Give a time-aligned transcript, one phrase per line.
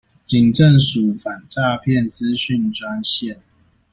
[0.25, 3.37] 警政署反詐騙諮詢專線